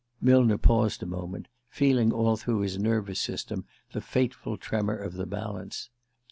Millner 0.19 0.57
paused 0.57 1.03
a 1.03 1.05
moment, 1.05 1.47
feeling 1.69 2.11
all 2.11 2.35
through 2.35 2.61
his 2.61 2.79
nervous 2.79 3.19
system 3.19 3.65
the 3.91 4.01
fateful 4.01 4.57
tremor 4.57 4.97
of 4.97 5.13
the 5.13 5.27
balance. 5.27 5.91